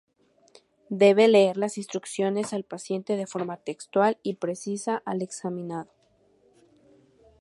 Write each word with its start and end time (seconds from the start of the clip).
Debe 0.89 1.27
leer 1.29 1.57
las 1.57 1.77
instrucciones 1.77 2.53
al 2.53 2.63
paciente 2.63 3.15
de 3.17 3.27
forma 3.27 3.57
textual 3.57 4.17
y 4.23 4.37
precisa 4.37 5.03
al 5.05 5.21
examinado. 5.21 5.91